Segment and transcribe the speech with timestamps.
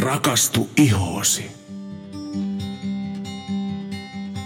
[0.00, 1.50] Rakastu ihoosi.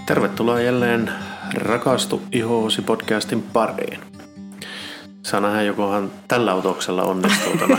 [0.06, 1.12] Tervetuloa jälleen
[1.54, 3.98] Rakastu ihoosi podcastin pariin.
[5.22, 7.78] Saa nähdä, jokohan tällä otoksella onnistuu tämä.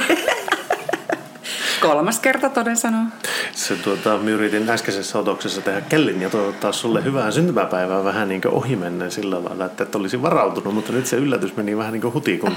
[1.81, 3.03] Kolmas kerta toden sanoo.
[3.51, 8.53] Se, tuota, yritin äskeisessä otoksessa tehdä kellin ja toivottaa sulle hyvää syntymäpäivää vähän niin kuin
[8.53, 12.13] ohimennen sillä lailla, että et olisi varautunut, mutta nyt se yllätys meni vähän niin kuin
[12.13, 12.55] huti, kun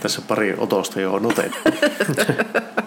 [0.00, 1.58] tässä pari otosta jo on otettu.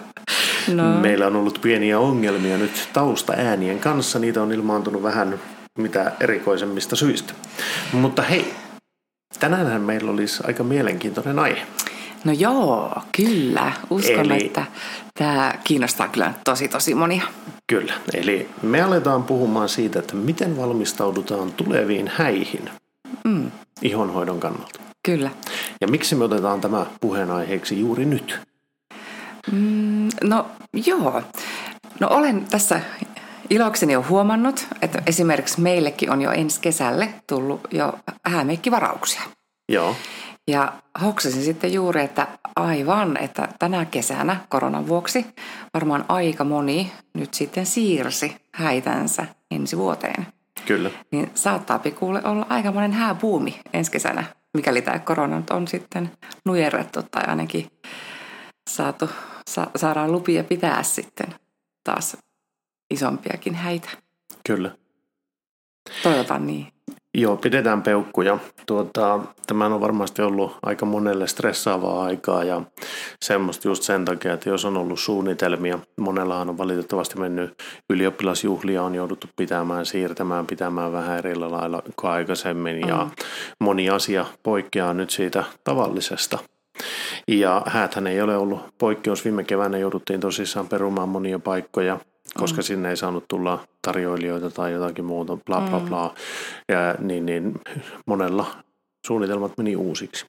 [0.74, 1.00] No.
[1.00, 4.18] Meillä on ollut pieniä ongelmia nyt taustaäänien kanssa.
[4.18, 5.40] Niitä on ilmaantunut vähän
[5.78, 7.34] mitä erikoisemmista syistä.
[7.92, 8.54] Mutta hei,
[9.40, 11.62] tänään meillä olisi aika mielenkiintoinen aihe.
[12.24, 13.72] No joo, kyllä.
[13.90, 14.64] Uskon, Eli, että
[15.14, 17.22] tämä kiinnostaa kyllä tosi tosi monia.
[17.66, 17.94] Kyllä.
[18.14, 22.70] Eli me aletaan puhumaan siitä, että miten valmistaudutaan tuleviin häihin
[23.24, 23.50] mm.
[23.82, 24.80] ihonhoidon kannalta.
[25.02, 25.30] Kyllä.
[25.80, 28.40] Ja miksi me otetaan tämä puheenaiheeksi juuri nyt?
[29.52, 30.46] Mm, no
[30.86, 31.22] joo.
[32.00, 32.80] No olen tässä
[33.50, 39.22] ilokseni jo huomannut, että esimerkiksi meillekin on jo ensi kesälle tullut jo häämeikkivarauksia.
[39.68, 39.96] Joo.
[40.48, 45.26] Ja hoksasin sitten juuri, että aivan, että tänä kesänä koronan vuoksi
[45.74, 50.26] varmaan aika moni nyt sitten siirsi häitänsä ensi vuoteen.
[50.66, 50.90] Kyllä.
[51.10, 56.10] Niin saattaa pikuulle olla aika monen hääbuumi ensi kesänä, mikäli tämä korona on sitten
[56.44, 57.70] nujerrettu tai ainakin
[58.70, 59.10] saatu,
[59.54, 61.34] sa, saadaan lupia pitää sitten
[61.84, 62.16] taas
[62.90, 63.88] isompiakin häitä.
[64.46, 64.70] Kyllä.
[66.02, 66.66] Toivotaan niin.
[67.14, 68.38] Joo, pidetään peukkuja.
[68.66, 72.62] Tuota, tämä on varmasti ollut aika monelle stressaavaa aikaa ja
[73.24, 78.94] semmoista just sen takia, että jos on ollut suunnitelmia, monellahan on valitettavasti mennyt ylioppilasjuhlia, on
[78.94, 83.10] jouduttu pitämään, siirtämään, pitämään vähän eri lailla kuin aikaisemmin ja mm.
[83.60, 86.38] moni asia poikkeaa nyt siitä tavallisesta.
[87.28, 89.24] Ja hääthän ei ole ollut poikkeus.
[89.24, 91.98] Viime keväänä jouduttiin tosissaan perumaan monia paikkoja
[92.34, 92.62] koska mm.
[92.62, 95.88] sinne ei saanut tulla tarjoilijoita tai jotakin muuta, bla bla mm.
[95.88, 96.14] bla.
[96.68, 97.60] Ja niin, niin
[98.06, 98.46] monella
[99.06, 100.26] suunnitelmat meni uusiksi.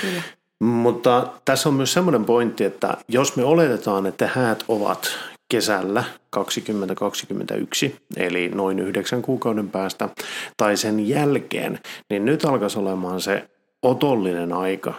[0.00, 0.22] Kyllä.
[0.64, 5.18] Mutta tässä on myös semmoinen pointti, että jos me oletetaan, että häät ovat
[5.50, 10.08] kesällä 2021, eli noin yhdeksän kuukauden päästä,
[10.56, 11.78] tai sen jälkeen,
[12.10, 13.50] niin nyt alkaisi olemaan se
[13.82, 14.94] otollinen aika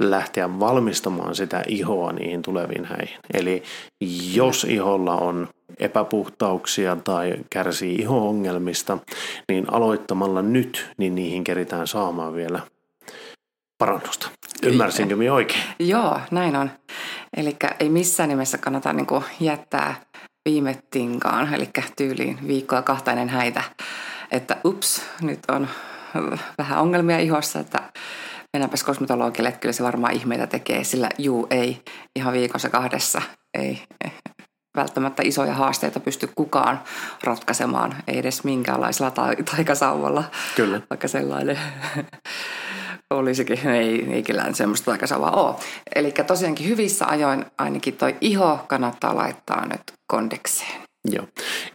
[0.00, 3.18] lähteä valmistamaan sitä ihoa niihin tuleviin häihin.
[3.34, 3.62] Eli
[4.34, 5.48] jos iholla on
[5.78, 8.98] epäpuhtauksia tai kärsii iho-ongelmista,
[9.48, 12.60] niin aloittamalla nyt, niin niihin keritään saamaan vielä
[13.78, 14.28] parannusta.
[14.62, 15.62] Ymmärsinkö minä oikein?
[15.78, 16.70] Joo, näin on.
[17.36, 19.06] Eli ei missään nimessä kannata niin
[19.40, 19.94] jättää
[20.48, 23.62] viime tinkaan, eli tyyliin viikkoa kahtainen häitä,
[24.30, 25.68] että ups, nyt on
[26.58, 27.78] vähän ongelmia ihossa, että
[28.52, 31.82] mennäänpäs kosmetologille, että kyllä se varmaan ihmeitä tekee, sillä juu ei
[32.16, 33.22] ihan viikossa kahdessa
[33.54, 33.82] ei
[34.76, 36.80] välttämättä isoja haasteita pysty kukaan
[37.24, 40.24] ratkaisemaan, ei edes minkäänlaisella ta- taikasauvalla.
[40.56, 40.80] Kyllä.
[40.90, 41.58] Vaikka sellainen
[43.10, 45.54] olisikin, ei, ei kyllä semmoista taikasauvaa ole.
[45.94, 50.91] Eli tosiaankin hyvissä ajoin ainakin toi iho kannattaa laittaa nyt kondekseen.
[51.10, 51.26] Joo.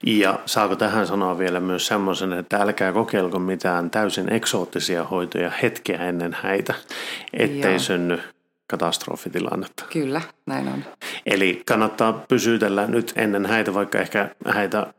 [0.06, 5.98] Ja saako tähän sanoa vielä myös semmoisen, että älkää kokeilko mitään täysin eksoottisia hoitoja hetkeä
[5.98, 6.74] ennen häitä,
[7.34, 7.80] ettei Joo.
[7.80, 8.20] synny
[8.68, 9.86] katastrofitilannetta.
[9.94, 10.86] Kyllä, näin on.
[11.26, 14.94] Eli kannattaa pysytellä nyt ennen häitä, vaikka ehkä häitä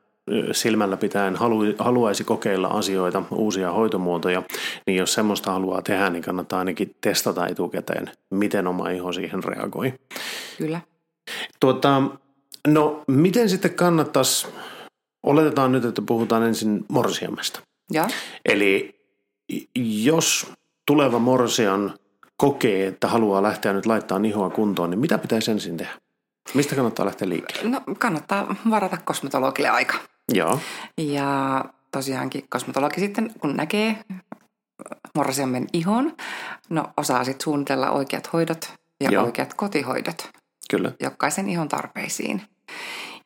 [0.53, 4.43] silmällä pitäen halu, haluaisi kokeilla asioita, uusia hoitomuotoja,
[4.87, 9.95] niin jos semmoista haluaa tehdä, niin kannattaa ainakin testata etukäteen, miten oma iho siihen reagoi.
[10.59, 10.81] Kyllä.
[11.61, 12.03] Tuota,
[12.67, 14.47] No, miten sitten kannattaisi,
[15.23, 17.61] oletetaan nyt, että puhutaan ensin morsiamesta.
[17.93, 18.09] Ja.
[18.45, 19.01] Eli
[20.05, 20.53] jos
[20.87, 21.95] tuleva morsian
[22.37, 25.93] kokee, että haluaa lähteä nyt laittaa ihoa kuntoon, niin mitä pitäisi ensin tehdä?
[26.55, 27.71] Mistä kannattaa lähteä liikkeelle?
[27.71, 29.95] No kannattaa varata kosmetologille aika.
[30.35, 30.61] Joo.
[30.99, 33.99] Ja tosiaankin kosmetologi sitten, kun näkee
[35.15, 36.17] morsiamen ihon,
[36.71, 39.25] no osaa sitten suunnitella oikeat hoidot ja Joo.
[39.25, 40.31] oikeat kotihoidot.
[40.71, 40.93] Kyllä.
[41.01, 42.43] Jokaisen ihon tarpeisiin.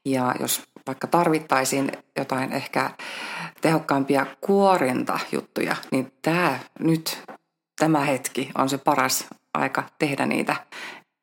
[0.04, 2.90] Ja jos vaikka tarvittaisiin jotain ehkä
[3.60, 7.22] tehokkaampia kuorintajuttuja, niin tämä nyt,
[7.78, 10.56] tämä hetki on se paras aika tehdä niitä.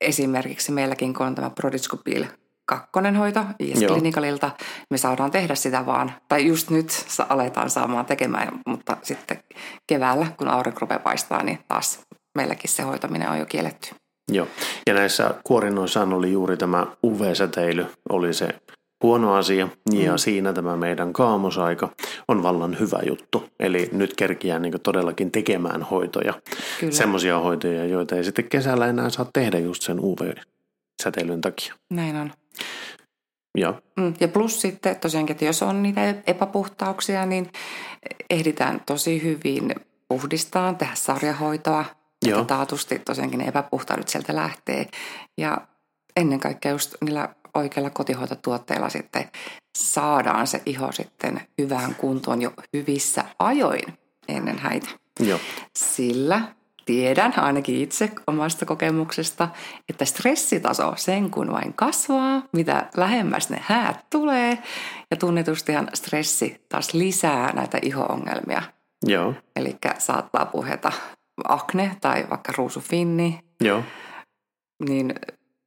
[0.02, 2.26] Esimerkiksi meilläkin, kun on tämä Prodiscopil
[2.66, 4.52] kakkonen hoito is Klinikalilta,
[4.90, 9.44] me saadaan tehdä sitä vaan, tai just nyt aletaan saamaan tekemään, mutta sitten
[9.88, 12.00] keväällä, kun aurinko rupeaa paistaa, niin taas
[12.36, 13.96] meilläkin se hoitaminen on jo kielletty.
[14.32, 14.48] Joo,
[14.88, 18.48] ja näissä kuorinnoissaan oli juuri tämä UV-säteily, oli se
[19.04, 20.18] huono asia, ja mm.
[20.18, 21.90] siinä tämä meidän kaamosaika
[22.28, 23.50] on vallan hyvä juttu.
[23.60, 26.34] Eli nyt kerkiää niin todellakin tekemään hoitoja,
[26.90, 31.74] semmoisia hoitoja, joita ei sitten kesällä enää saa tehdä just sen UV-säteilyn takia.
[31.90, 32.32] Näin on.
[33.58, 33.74] Joo.
[33.98, 37.50] Mm, Ja plus sitten tosiaankin, että jos on niitä epäpuhtauksia, niin
[38.30, 39.76] ehditään tosi hyvin
[40.08, 41.86] puhdistaa, tehdä sarjahoitoa.
[42.26, 42.42] Joo.
[42.42, 44.88] Että taatusti tosiaankin ne epäpuhtaudet sieltä lähtee.
[45.38, 45.58] Ja
[46.16, 49.30] ennen kaikkea just niillä oikeilla kotihoitotuotteilla sitten
[49.78, 54.88] saadaan se iho sitten hyvään kuntoon jo hyvissä ajoin ennen häitä.
[55.20, 55.40] Joo.
[55.76, 56.42] Sillä
[56.86, 59.50] tiedän ainakin itse omasta kokemuksesta,
[59.90, 64.58] että stressitaso sen kun vain kasvaa, mitä lähemmäs ne häät tulee.
[65.12, 68.62] Ja tunnetustihan stressi taas lisää näitä iho-ongelmia.
[69.06, 69.34] Joo.
[69.56, 70.92] Eli saattaa puheta
[71.48, 73.84] akne tai vaikka ruusufinni, Joo.
[74.90, 75.16] niin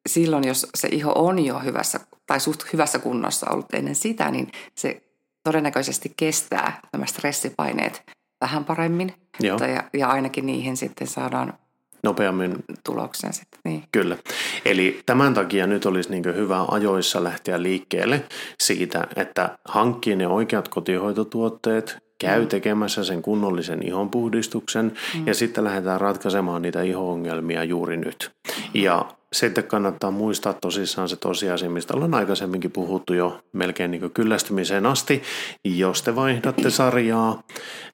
[0.08, 4.52] silloin jos se iho on jo hyvässä tai suht hyvässä kunnossa ollut ennen sitä, niin
[4.74, 5.02] se
[5.44, 8.02] todennäköisesti kestää nämä stressipaineet
[8.40, 9.14] vähän paremmin.
[9.40, 9.58] Joo.
[9.58, 11.54] Tai, ja ainakin niihin sitten saadaan
[12.02, 12.54] Nopeammin
[12.84, 13.60] tuloksen sitten.
[13.64, 13.84] Niin.
[13.92, 14.16] Kyllä.
[14.64, 18.25] Eli tämän takia nyt olisi niin hyvä ajoissa lähteä liikkeelle
[18.60, 25.26] siitä, että hankkii ne oikeat kotihoitotuotteet, käy tekemässä sen kunnollisen ihonpuhdistuksen mm.
[25.26, 28.30] ja sitten lähdetään ratkaisemaan niitä iho-ongelmia juuri nyt.
[28.74, 34.87] Ja sitten kannattaa muistaa tosissaan se tosiasia, mistä ollaan aikaisemminkin puhuttu jo melkein niin kyllästymiseen
[34.87, 35.23] asti.
[35.64, 37.43] Jos te vaihdatte sarjaa,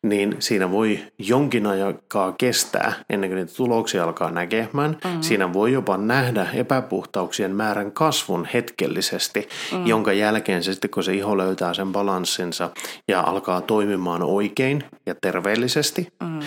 [0.02, 4.96] niin siinä voi jonkin aikaa kestää ennen kuin niitä tuloksia alkaa näkemään.
[5.05, 5.20] Mm.
[5.20, 9.87] Siinä voi jopa nähdä epäpuhtauksien määrän kasvun hetkellisesti, mm.
[9.87, 12.70] jonka jälkeen se sitten kun se iho löytää sen balanssinsa
[13.08, 16.41] ja alkaa toimimaan oikein ja terveellisesti, mm.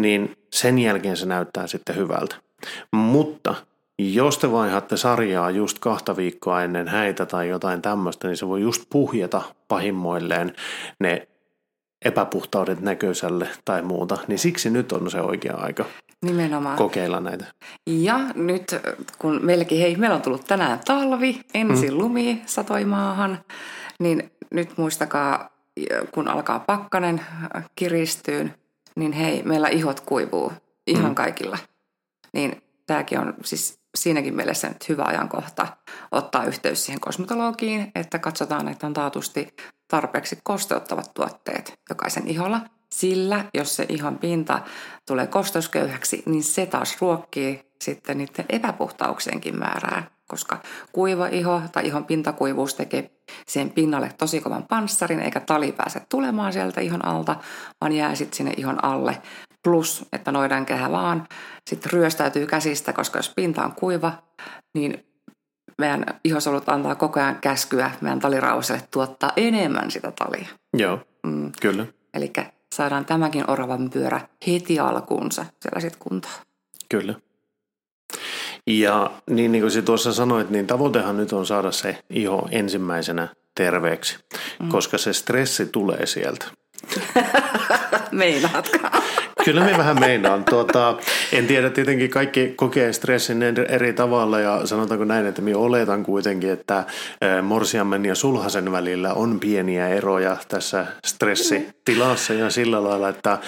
[0.00, 2.36] niin sen jälkeen se näyttää sitten hyvältä.
[2.92, 3.54] Mutta
[3.98, 8.60] jos te vaihdatte sarjaa just kahta viikkoa ennen häitä tai jotain tämmöistä, niin se voi
[8.60, 10.52] just puhjeta pahimmoilleen
[11.00, 11.28] ne
[12.04, 14.18] epäpuhtaudet näköiselle tai muuta.
[14.28, 15.84] Niin siksi nyt on se oikea aika
[16.22, 16.76] Nimenomaan.
[16.76, 17.44] kokeilla näitä.
[17.86, 18.76] Ja nyt
[19.18, 21.98] kun meilläkin, hei, meillä on tullut tänään talvi, ensin mm.
[21.98, 23.38] lumi satoi maahan,
[23.98, 25.50] niin nyt muistakaa,
[26.12, 27.20] kun alkaa pakkanen
[27.76, 28.54] kiristyyn,
[28.96, 30.52] niin hei, meillä ihot kuivuu
[30.86, 31.14] ihan mm.
[31.14, 31.58] kaikilla.
[32.32, 35.66] Niin tämäkin on siis siinäkin mielessä nyt hyvä ajankohta
[36.10, 39.48] ottaa yhteys siihen kosmetologiin, että katsotaan, että on taatusti
[39.88, 42.60] tarpeeksi kosteuttavat tuotteet jokaisen iholla.
[42.94, 44.60] Sillä jos se ihon pinta
[45.06, 50.62] tulee kosteusköyhäksi, niin se taas ruokkii sitten niiden epäpuhtauksienkin määrää, koska
[50.92, 53.10] kuiva iho tai ihon pintakuivuus tekee
[53.46, 57.36] siihen pinnalle tosi kovan panssarin, eikä tali pääse tulemaan sieltä ihon alta,
[57.80, 59.22] vaan jää sitten sinne ihon alle.
[59.64, 61.28] Plus, että noidan kehä vaan
[61.70, 64.12] sitten ryöstäytyy käsistä, koska jos pinta on kuiva,
[64.74, 65.04] niin
[65.78, 70.48] meidän ihosolut antaa koko ajan käskyä meidän talirauselle tuottaa enemmän sitä talia.
[70.76, 71.52] Joo, mm.
[71.60, 71.86] kyllä.
[72.14, 72.32] Eli
[72.74, 76.34] saadaan tämäkin oravan pyörä heti alkuunsa siellä sitten kuntoon.
[76.88, 77.14] Kyllä.
[78.66, 83.28] Ja niin, niin kuin sä tuossa sanoit, niin tavoitehan nyt on saada se iho ensimmäisenä
[83.54, 84.18] terveeksi,
[84.62, 84.68] mm.
[84.68, 86.46] koska se stressi tulee sieltä.
[88.12, 88.78] Meinaatko?
[89.48, 90.44] Kyllä me vähän meinaan.
[90.44, 90.96] Tuota,
[91.32, 96.50] en tiedä, tietenkin kaikki kokee stressin eri tavalla ja sanotaanko näin, että minä oletan kuitenkin,
[96.50, 96.84] että
[97.42, 103.38] morsiammen ja sulhasen välillä on pieniä eroja tässä stressitilassa ja sillä lailla, että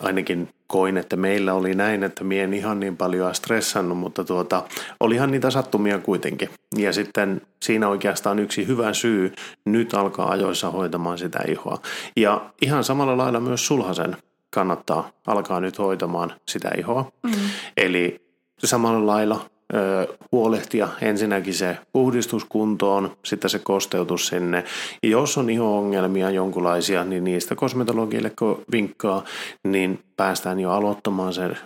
[0.00, 4.62] ainakin koin, että meillä oli näin, että mie en ihan niin paljon stressannut, mutta tuota,
[5.00, 6.48] olihan niitä sattumia kuitenkin.
[6.76, 9.32] Ja sitten siinä oikeastaan yksi hyvä syy
[9.66, 11.78] nyt alkaa ajoissa hoitamaan sitä ihoa.
[12.16, 14.16] Ja ihan samalla lailla myös sulhasen
[14.50, 17.12] kannattaa alkaa nyt hoitamaan sitä ihoa.
[17.22, 17.32] Mm.
[17.76, 18.20] Eli
[18.58, 24.64] samalla lailla ö, huolehtia ensinnäkin se puhdistuskuntoon, sitten se kosteutus sinne.
[25.02, 29.24] Ja jos on iho-ongelmia jonkunlaisia, niin niistä kosmetologille kun vinkkaa,
[29.64, 31.58] niin päästään jo aloittamaan sen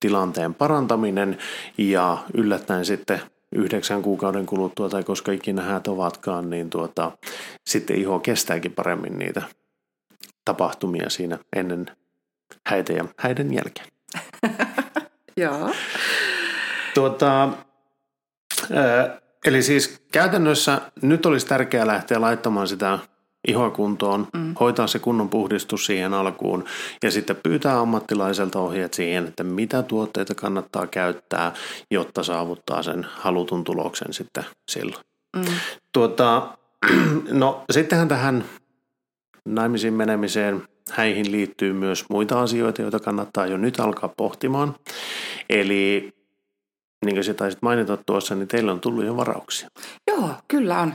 [0.00, 1.38] tilanteen parantaminen
[1.78, 3.20] ja yllättäen sitten
[3.54, 7.12] yhdeksän kuukauden kuluttua tai koska ikinä häät ovatkaan, niin tuota,
[7.66, 9.42] sitten iho kestääkin paremmin niitä
[10.44, 11.86] tapahtumia siinä ennen
[12.66, 13.86] häitä ja häiden jälkeen.
[15.36, 15.70] Joo.
[16.94, 17.48] Tuota,
[19.46, 22.98] eli siis käytännössä nyt olisi tärkeää lähteä laittamaan sitä
[23.48, 24.54] ihoa kuntoon, mm.
[24.60, 26.64] hoitaa se kunnon puhdistus siihen alkuun
[27.02, 31.52] ja sitten pyytää ammattilaiselta ohjeet siihen, että mitä tuotteita kannattaa käyttää,
[31.90, 35.04] jotta saavuttaa sen halutun tuloksen sitten silloin.
[35.36, 35.44] Mm.
[35.92, 36.48] Tuota,
[37.30, 38.44] no sittenhän tähän
[39.44, 44.74] naimisiin menemiseen häihin liittyy myös muita asioita, joita kannattaa jo nyt alkaa pohtimaan.
[45.50, 46.12] Eli
[47.04, 49.68] niin kuin sä taisit mainita tuossa, niin teillä on tullut jo varauksia.
[50.10, 50.94] Joo, kyllä on.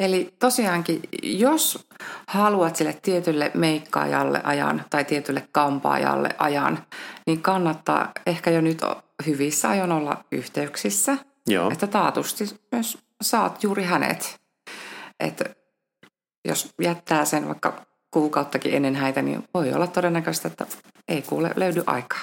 [0.00, 1.86] Eli tosiaankin, jos
[2.28, 6.78] haluat sille tietylle meikkaajalle ajan tai tietylle kampaajalle ajan,
[7.26, 8.80] niin kannattaa ehkä jo nyt
[9.26, 11.18] hyvissä ajoin olla yhteyksissä.
[11.46, 11.70] Joo.
[11.70, 14.40] Että taatusti myös saat juuri hänet.
[15.20, 15.44] että
[16.46, 20.66] jos jättää sen vaikka kuukauttakin ennen häitä, niin voi olla todennäköistä, että
[21.08, 22.20] ei kuule löydy aikaa.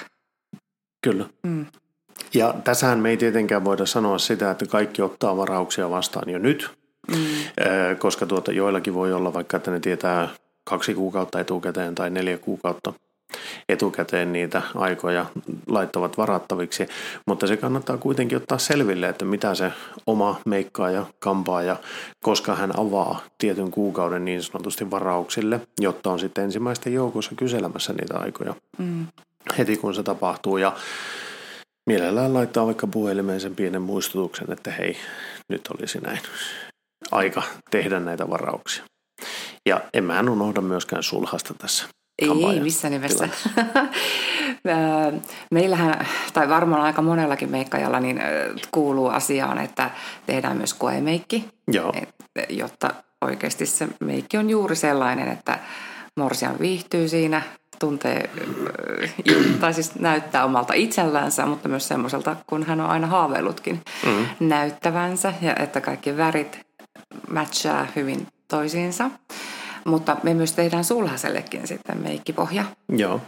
[1.02, 1.28] Kyllä.
[1.42, 1.66] Mm.
[2.34, 6.70] Ja tässähän me ei tietenkään voida sanoa sitä, että kaikki ottaa varauksia vastaan jo nyt,
[7.08, 7.16] Mm.
[7.98, 10.28] Koska tuota, joillakin voi olla vaikka, että ne tietää
[10.64, 12.92] kaksi kuukautta etukäteen tai neljä kuukautta
[13.68, 15.26] etukäteen niitä aikoja
[15.66, 16.86] laittavat varattaviksi,
[17.26, 19.72] mutta se kannattaa kuitenkin ottaa selville, että mitä se
[20.06, 21.76] oma meikkaaja, kampaaja,
[22.20, 28.18] koska hän avaa tietyn kuukauden niin sanotusti varauksille, jotta on sitten ensimmäisten joukossa kyselemässä niitä
[28.18, 29.06] aikoja Mm.
[29.58, 30.72] heti kun se tapahtuu ja
[31.86, 34.96] mielellään laittaa vaikka puhelimeen sen pienen muistutuksen, että hei,
[35.48, 36.18] nyt olisi näin
[37.12, 38.84] aika tehdä näitä varauksia.
[39.66, 41.88] Ja en mä unohda myöskään sulhasta tässä.
[42.18, 43.28] Ei, kampaajan missä nimessä.
[45.50, 48.20] Meillähän, tai varmaan aika monellakin meikkajalla, niin
[48.70, 49.90] kuuluu asiaan, että
[50.26, 52.14] tehdään myös koemeikki, Joo, et-
[52.48, 52.90] jotta
[53.20, 55.58] oikeasti se meikki on juuri sellainen, että
[56.16, 57.42] morsian viihtyy siinä,
[57.78, 58.30] tuntee,
[59.60, 65.32] tai siis näyttää omalta itsellänsä, mutta myös semmoiselta, kun hän on aina haaveillutkin mm, näyttävänsä,
[65.42, 66.60] ja että kaikki värit
[67.30, 69.10] matchaa hyvin toisiinsa.
[69.84, 72.64] Mutta me myös tehdään sulhasellekin sitten meikkipohja.
[72.88, 73.20] joo,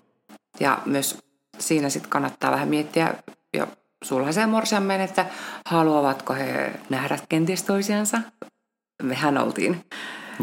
[0.61, 1.19] Ja myös
[1.59, 3.15] siinä sitten kannattaa vähän miettiä
[3.57, 3.67] jo
[4.05, 5.27] sulhaisen morsiamen, että
[5.67, 8.19] haluavatko he nähdä kenties toisiansa.
[9.03, 9.85] Mehän oltiin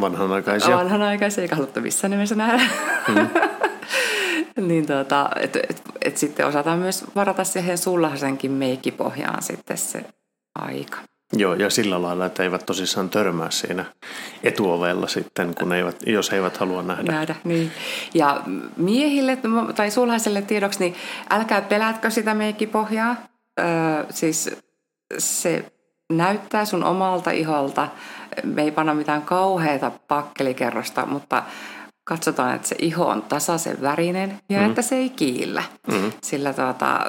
[0.01, 0.77] vanhanaikaisia.
[0.77, 2.63] vanhanaikaisia eikä haluttu missään nimessä nähdä.
[3.07, 3.29] Mm.
[4.67, 10.05] niin tota, et, et, et sitten osataan myös varata siihen sulhasenkin meikkipohjaan sitten se
[10.55, 10.97] aika.
[11.37, 13.85] Joo, ja sillä lailla, että eivät tosissaan törmää siinä
[14.43, 17.11] etuovella sitten, kun eivät, jos eivät halua nähdä.
[17.11, 17.35] nähdä.
[17.43, 17.71] Niin.
[18.13, 18.41] Ja
[18.77, 19.37] miehille
[19.75, 20.95] tai sulhaiselle tiedoksi, niin
[21.29, 23.15] älkää pelätkö sitä meikkipohjaa.
[23.59, 23.65] Öö,
[24.09, 24.55] siis
[25.17, 25.65] se
[26.09, 27.87] näyttää sun omalta iholta.
[28.43, 31.43] Me ei panna mitään kauheita pakkelikerrosta, mutta
[32.03, 34.65] katsotaan, että se iho on tasaisen värinen ja mm.
[34.65, 35.63] että se ei kiillä.
[35.87, 36.11] Mm.
[36.23, 36.99] Sillä tuota,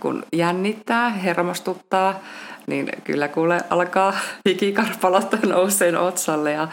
[0.00, 2.20] kun jännittää, hermostuttaa,
[2.66, 4.14] niin kyllä kuule alkaa
[4.48, 6.68] hikikarpalot nouseen otsalle ja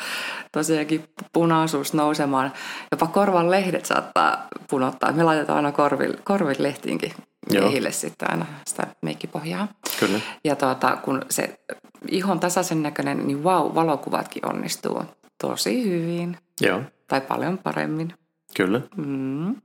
[0.51, 2.53] tosiaankin punaisuus nousemaan.
[2.91, 5.11] Jopa korvan lehdet saattaa punottaa.
[5.11, 7.13] Me laitetaan aina korville, korville lehtiinkin
[7.51, 9.67] miehille sitten aina sitä meikkipohjaa.
[9.99, 10.19] Kyllä.
[10.43, 11.59] Ja tuota, kun se
[12.07, 15.03] ihon tasaisen näköinen, niin vau, valokuvatkin onnistuu
[15.41, 18.13] tosi hyvin Joo, tai paljon paremmin.
[18.57, 18.81] kyllä.
[18.97, 19.55] Mm.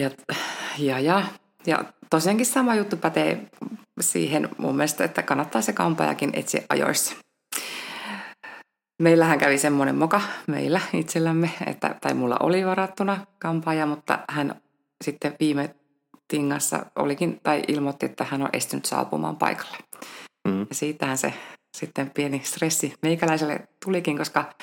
[0.00, 0.10] Ja,
[0.78, 1.22] ja, ja,
[1.66, 3.46] ja tosiaankin sama juttu pätee
[4.00, 7.16] siihen mun mielestä, että kannattaa se kampaajakin etsiä ajoissa.
[9.02, 14.60] Meillähän kävi semmoinen moka meillä itsellämme, että, tai mulla oli varattuna kampaaja, mutta hän
[15.04, 15.74] sitten viime
[16.28, 19.76] tingassa olikin, tai ilmoitti, että hän on estynyt saapumaan paikalle.
[20.48, 20.60] Mm.
[20.60, 21.34] Ja siitähän se
[21.76, 24.54] sitten pieni stressi meikäläiselle tulikin, koska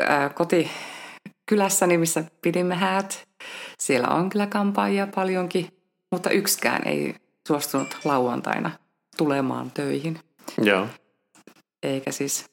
[0.00, 0.70] ää, koti
[1.48, 3.28] kylässäni, missä pidimme häät,
[3.78, 5.68] siellä on kyllä kampaajia paljonkin,
[6.12, 7.14] mutta yksikään ei
[7.48, 8.70] suostunut lauantaina
[9.16, 10.18] tulemaan töihin,
[10.58, 10.86] Joo,
[11.82, 12.44] eikä siis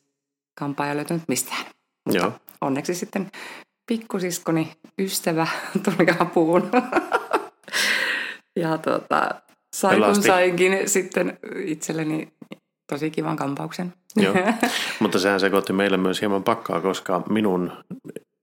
[0.59, 1.65] kampaaja löytynyt mistään.
[2.05, 2.33] Mutta joo.
[2.61, 3.31] onneksi sitten
[3.85, 5.47] pikkusiskoni ystävä
[5.83, 6.71] tuli apuun.
[8.59, 9.41] ja tuota,
[9.75, 12.33] sain kun sainkin sitten itselleni
[12.91, 13.93] tosi kivan kampauksen.
[14.15, 14.33] Joo.
[14.99, 17.71] Mutta sehän sekoitti meille myös hieman pakkaa, koska minun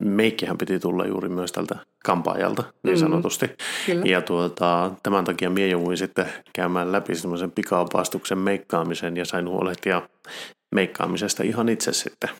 [0.02, 3.00] meikkihän piti tulla juuri myös tältä kampaajalta, niin Mm.
[3.00, 3.50] sanotusti.
[3.86, 4.04] Kyllä.
[4.04, 10.02] Ja tuota, tämän takia mie jouduin sitten käymään läpi semmoisen pikaopastuksen meikkaamisen ja sain huolehtia
[10.74, 12.30] meikkaamisesta ihan itse sitten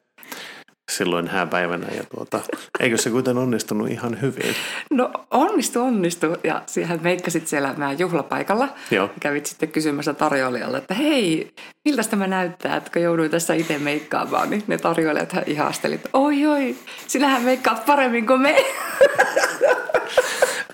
[0.88, 1.87] silloin hääpäivänä.
[1.97, 2.40] Ja tuota,
[2.80, 4.54] eikö se kuitenkin onnistunut ihan hyvin?
[4.90, 6.26] No onnistu, onnistu.
[6.45, 8.68] Ja siihen meikkasit siellä meidän juhlapaikalla.
[8.90, 9.11] Joo.
[9.21, 11.54] Kävit sitten kysymässä tarjoilijalle, että hei,
[11.85, 16.76] miltä tämä näyttää, että kun jouduin tässä itse meikkaamaan, niin ne tarjoilijat ihastelit, oi oi,
[17.07, 18.64] sinähän meikkaat paremmin kuin me.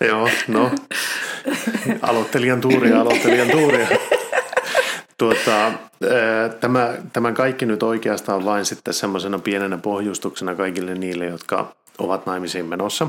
[0.01, 0.71] Joo, no.
[2.03, 3.89] Aloittelijan tuuria, aloittelijan tuuria.
[5.19, 11.75] Tuota, ää, tämä, tämä kaikki nyt oikeastaan vain sitten semmoisena pienenä pohjustuksena kaikille niille, jotka
[11.99, 13.09] ovat naimisiin menossa.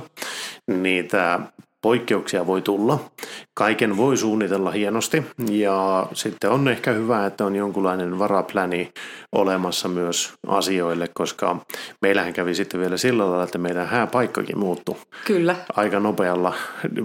[0.67, 1.39] Niitä
[1.85, 2.99] poikkeuksia voi tulla.
[3.53, 8.91] Kaiken voi suunnitella hienosti ja sitten on ehkä hyvä, että on jonkunlainen varapläni
[9.31, 11.57] olemassa myös asioille, koska
[12.01, 16.53] meillähän kävi sitten vielä sillä lailla, että meidän hääpaikkakin muuttui Kyllä, aika nopealla,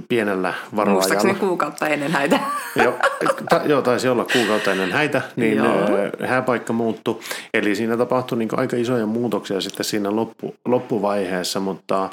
[0.08, 1.34] pienellä muistaakseni varoajalla.
[1.49, 2.40] kuukautta ennen häitä.
[2.84, 2.94] Joo,
[3.49, 5.68] ta, joo, taisi olla kuukautta ennen häitä, niin Joo.
[6.26, 7.18] hääpaikka muuttui.
[7.54, 12.10] Eli siinä tapahtui niin aika isoja muutoksia sitten siinä loppu, loppuvaiheessa, mutta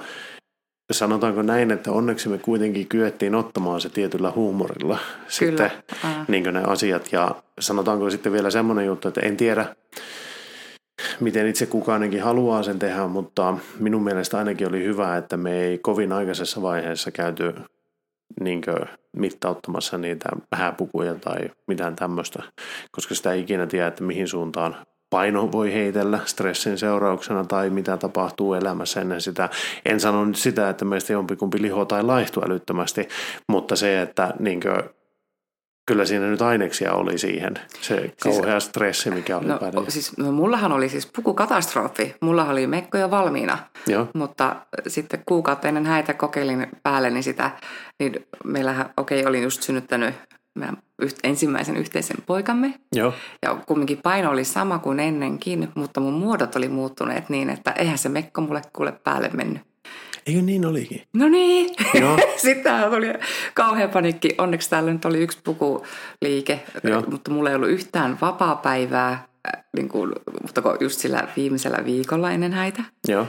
[0.92, 5.72] sanotaanko näin, että onneksi me kuitenkin kyettiin ottamaan se tietyllä huumorilla sitten
[6.28, 7.12] niin ne asiat.
[7.12, 9.76] Ja sanotaanko sitten vielä semmoinen juttu, että en tiedä,
[11.20, 15.78] miten itse kukaanenkin haluaa sen tehdä, mutta minun mielestä ainakin oli hyvä, että me ei
[15.78, 17.54] kovin aikaisessa vaiheessa käyty
[18.40, 18.62] niin
[19.18, 22.44] mittauttamassa niitä hääpukuja tai mitään tämmöistä,
[22.92, 24.76] koska sitä ei ikinä tiedä, että mihin suuntaan
[25.10, 29.50] paino voi heitellä stressin seurauksena tai mitä tapahtuu elämässä ennen sitä.
[29.86, 33.08] En sano nyt sitä, että meistä jompikumpi liho tai laihtuu älyttömästi,
[33.48, 34.84] mutta se, että niin kuin,
[35.88, 37.54] kyllä siinä nyt aineksia oli siihen.
[37.82, 39.82] Se siis, kauhea stressi, mikä oli no, päällä.
[39.88, 42.16] Siis, no, mullahan oli siis pukukatastrofi.
[42.22, 43.58] Mullahan oli mekkoja valmiina.
[43.88, 44.08] Joo.
[44.14, 44.56] Mutta
[44.88, 47.52] sitten kuukautta ennen häitä kokeilin päälle, niin sitä,
[48.00, 50.16] niin meillähän, okei, okay, olin just synnyttänyt
[50.58, 50.78] meidän
[51.24, 52.74] ensimmäisen yhteisen poikamme.
[52.96, 53.14] Joo.
[53.42, 57.98] Ja kumminkin paino oli sama kuin ennenkin, mutta mun muodot oli muuttuneet niin, että eihän
[57.98, 59.62] se mekko mulle kuule päälle mennyt.
[60.28, 61.02] Eikö niin olikin?
[61.14, 61.70] No niin.
[62.02, 62.18] Joo.
[62.38, 63.14] Sitten tuli
[63.54, 64.30] kauhea panikki.
[64.38, 67.04] Onneksi täällä nyt oli yksi pukuliike, Joo.
[67.10, 70.12] mutta mulla ei ollut yhtään vapaa-päivää, äh, niin kuin,
[70.42, 72.84] mutta just sillä viimeisellä viikolla ennen häitä.
[73.08, 73.28] Joo.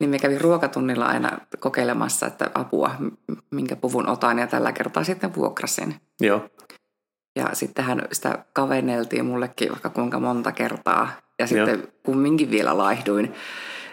[0.00, 2.90] Niin me kävin ruokatunnilla aina kokeilemassa, että apua,
[3.50, 5.94] minkä puvun otan ja tällä kertaa sitten vuokrasin.
[6.20, 6.48] Joo.
[7.36, 11.12] Ja sittenhän sitä kavenneltiin mullekin vaikka kuinka monta kertaa.
[11.38, 11.88] Ja sitten Joo.
[12.02, 13.34] kumminkin vielä laihduin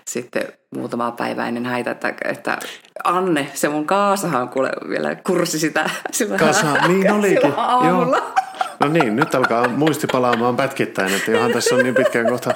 [0.08, 0.44] sitten
[0.76, 2.58] muutama päivä ennen häitä, että, että
[3.04, 7.54] Anne, se mun kaasahan kuule vielä kurssi sitä sillä, Kasa, niin olikin.
[7.88, 8.22] Joo.
[8.80, 12.54] No niin, nyt alkaa muisti palaamaan pätkittäin, että johan tässä on niin pitkään kohta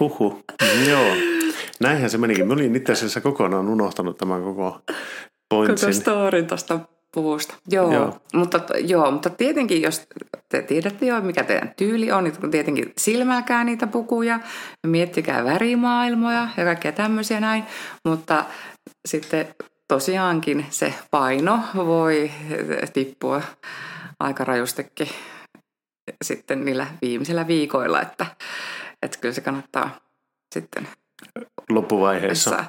[0.00, 0.42] huhu.
[0.88, 1.06] Joo,
[1.82, 2.46] näinhän se menikin.
[2.46, 4.80] Mä olin itse asiassa kokonaan unohtanut tämän koko
[5.48, 5.88] pointsin.
[5.88, 6.80] Koko storin tuosta
[7.14, 7.54] puvusta.
[7.70, 8.20] Joo, joo.
[8.34, 10.02] Mutta, joo, mutta tietenkin jos
[10.48, 14.40] te tiedätte jo, mikä teidän tyyli on, niin tietenkin silmääkää niitä pukuja,
[14.86, 17.64] miettikää värimaailmoja ja kaikkea tämmöisiä näin,
[18.04, 18.44] mutta
[19.08, 19.54] sitten
[19.88, 22.30] tosiaankin se paino voi
[22.92, 23.42] tippua
[24.20, 25.08] aika rajustikin
[26.24, 28.26] sitten niillä viimeisillä viikoilla, että,
[29.02, 29.90] että kyllä se kannattaa
[30.54, 30.88] sitten
[31.70, 32.64] loppuvaiheessa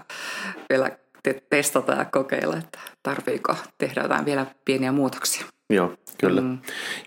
[0.70, 0.92] vielä
[1.24, 5.46] te- testata ja kokeilla, että tarviiko tehdä jotain vielä pieniä muutoksia.
[5.70, 6.42] Joo, kyllä.
[6.42, 6.58] Mm.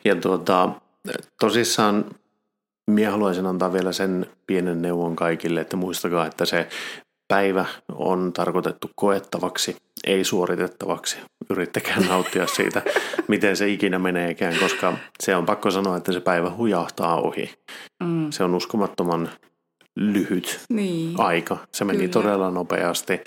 [0.04, 0.70] Ja tuota,
[1.40, 2.04] tosissaan
[2.90, 6.68] minä haluaisin antaa vielä sen pienen neuvon kaikille, että muistakaa, että se
[7.28, 11.16] päivä on tarkoitettu koettavaksi, ei suoritettavaksi.
[11.50, 12.82] Yrittäkää nauttia siitä,
[13.28, 17.54] miten se ikinä meneekään, koska se on pakko sanoa, että se päivä hujahtaa ohi.
[18.02, 18.30] Mm.
[18.30, 19.30] Se on uskomattoman
[19.96, 21.20] lyhyt niin.
[21.20, 21.56] aika.
[21.72, 22.12] Se meni Kyllä.
[22.12, 23.20] todella nopeasti.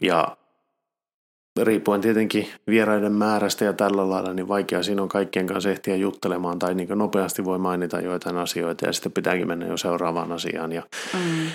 [0.00, 0.36] Ja
[1.62, 6.58] riippuen tietenkin vieraiden määrästä ja tällä lailla, niin vaikea siinä on kaikkien kanssa ehtiä juttelemaan
[6.58, 10.82] tai niin nopeasti voi mainita joitain asioita ja sitten pitääkin mennä jo seuraavaan asiaan ja
[11.14, 11.46] mm.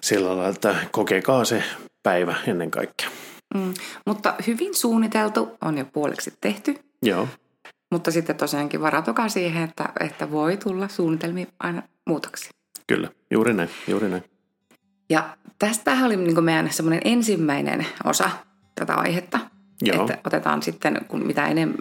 [0.00, 1.62] sillä lailla, että kokekaa se
[2.02, 3.08] päivä ennen kaikkea.
[3.54, 3.74] Mm.
[4.06, 6.74] Mutta hyvin suunniteltu on jo puoleksi tehty.
[7.02, 7.28] Joo.
[7.92, 12.50] Mutta sitten tosiaankin varautukaa siihen, että, että voi tulla suunnitelmiin aina muutoksia.
[12.86, 14.24] Kyllä, juuri näin, juuri näin.
[15.10, 18.30] Ja tästä oli niin meidän semmoinen ensimmäinen osa
[18.74, 19.38] tätä aihetta.
[19.82, 20.00] Joo.
[20.00, 21.78] Että otetaan sitten, kun mitä enemmän,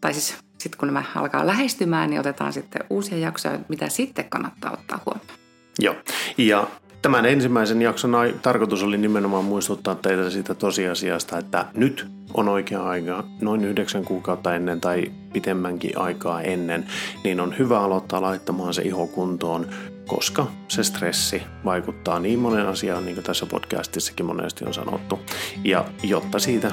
[0.00, 4.72] tai siis sitten kun nämä alkaa lähestymään, niin otetaan sitten uusia jaksoja, mitä sitten kannattaa
[4.72, 5.38] ottaa huomioon.
[5.78, 5.94] Joo,
[6.38, 6.66] ja
[7.02, 13.24] tämän ensimmäisen jakson tarkoitus oli nimenomaan muistuttaa teitä siitä tosiasiasta, että nyt on oikea aika,
[13.40, 16.86] noin yhdeksän kuukautta ennen tai pitemmänkin aikaa ennen,
[17.24, 19.66] niin on hyvä aloittaa laittamaan se iho kuntoon
[20.08, 25.20] koska se stressi vaikuttaa niin monen asiaan, niin kuin tässä podcastissakin monesti on sanottu.
[25.64, 26.70] Ja jotta siitä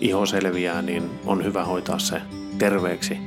[0.00, 2.22] iho selviää, niin on hyvä hoitaa se
[2.58, 3.18] terveeksi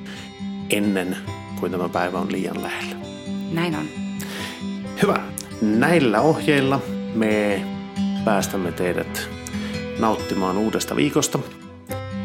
[0.70, 1.18] ennen
[1.60, 2.96] kuin tämä päivä on liian lähellä.
[3.52, 3.86] Näin on.
[5.02, 5.22] Hyvä.
[5.62, 6.80] Näillä ohjeilla
[7.16, 7.66] me
[8.26, 9.30] päästämme teidät
[10.00, 11.40] nauttimaan uudesta viikosta.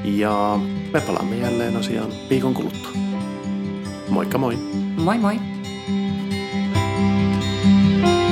[0.05, 0.59] Ja
[0.92, 2.90] me palaamme jälleen asiaan viikon kuluttua.
[4.09, 4.57] Moikka moi!
[4.97, 5.54] Moi moi!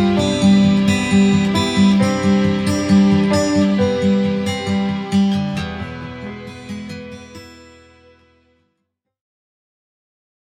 [0.02, 1.51] Música